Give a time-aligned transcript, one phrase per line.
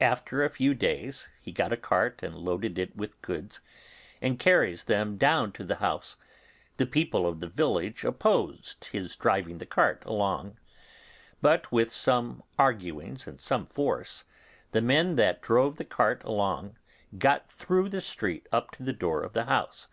[0.00, 3.60] After a few days he got a cart and loaded it with goods,
[4.22, 6.16] and carries them down to the house;
[6.76, 10.58] the people of the village opposed his driving the cart along;
[11.42, 14.22] but with some arguings and some force,
[14.70, 16.76] the men that drove the cart along
[17.18, 19.88] got through the street up to the door of the house.